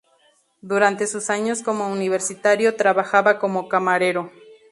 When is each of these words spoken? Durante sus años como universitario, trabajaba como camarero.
Durante 0.63 1.05
sus 1.05 1.29
años 1.29 1.61
como 1.61 1.87
universitario, 1.91 2.75
trabajaba 2.75 3.37
como 3.37 3.69
camarero. 3.69 4.31